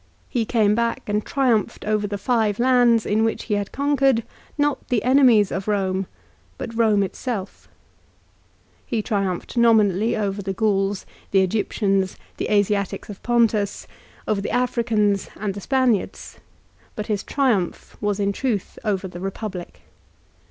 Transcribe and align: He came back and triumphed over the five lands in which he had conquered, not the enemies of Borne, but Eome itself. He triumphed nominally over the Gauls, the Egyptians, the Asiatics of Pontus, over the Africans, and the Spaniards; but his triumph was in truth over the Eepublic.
He 0.29 0.45
came 0.45 0.73
back 0.73 1.03
and 1.07 1.23
triumphed 1.23 1.85
over 1.85 2.07
the 2.07 2.17
five 2.17 2.57
lands 2.57 3.05
in 3.05 3.23
which 3.23 3.43
he 3.43 3.53
had 3.53 3.71
conquered, 3.71 4.23
not 4.57 4.87
the 4.87 5.03
enemies 5.03 5.51
of 5.51 5.67
Borne, 5.67 6.07
but 6.57 6.71
Eome 6.71 7.03
itself. 7.03 7.67
He 8.83 9.03
triumphed 9.03 9.57
nominally 9.57 10.17
over 10.17 10.41
the 10.41 10.53
Gauls, 10.53 11.05
the 11.29 11.41
Egyptians, 11.43 12.17
the 12.37 12.49
Asiatics 12.49 13.09
of 13.11 13.21
Pontus, 13.21 13.85
over 14.27 14.41
the 14.41 14.49
Africans, 14.49 15.29
and 15.35 15.53
the 15.53 15.61
Spaniards; 15.61 16.39
but 16.95 17.05
his 17.05 17.21
triumph 17.21 17.95
was 18.01 18.19
in 18.19 18.31
truth 18.31 18.79
over 18.83 19.07
the 19.07 19.19
Eepublic. 19.19 19.81